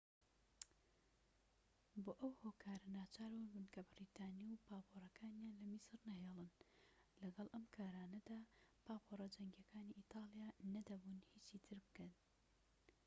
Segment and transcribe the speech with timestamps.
[2.03, 6.65] بۆ ئەو هۆکارە ناچاربوون بنکە بەریتانی و پاپۆرەکانیان لە میسر نەهێڵن
[7.23, 8.39] لەگەڵ ئەم کارانەدا
[8.85, 12.11] پاپۆرە جەنگیەکانی ئیتالیا نەدەبوو هیچی تر بکەن